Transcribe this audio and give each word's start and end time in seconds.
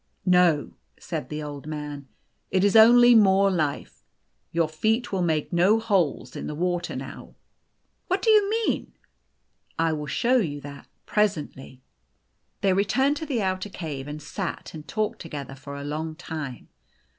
"No," 0.25 0.71
said 0.99 1.29
the 1.29 1.43
Old 1.43 1.67
Man:" 1.67 2.07
it 2.49 2.63
is 2.63 2.75
only 2.75 3.13
more 3.13 3.51
life. 3.51 4.03
Your 4.51 4.67
feet 4.67 5.11
will 5.11 5.21
make 5.21 5.53
no 5.53 5.79
holes 5.79 6.35
in 6.35 6.47
the 6.47 6.55
water 6.55 6.95
now."" 6.95 7.35
What 8.07 8.23
do 8.23 8.31
you 8.31 8.49
mean?"" 8.49 8.93
I 9.77 9.93
will 9.93 10.07
show 10.07 10.37
you 10.37 10.59
that 10.61 10.87
presently." 11.05 11.83
They 12.61 12.73
returned 12.73 13.17
to 13.17 13.27
the 13.27 13.43
outer 13.43 13.69
cave, 13.69 14.07
and 14.07 14.19
sat 14.19 14.73
and 14.73 14.87
talked 14.87 15.21
together 15.21 15.53
for 15.53 15.75
a 15.75 15.83
long 15.85 16.15
time. 16.15 16.69